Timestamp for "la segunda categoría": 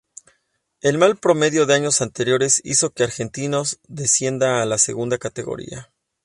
4.65-5.91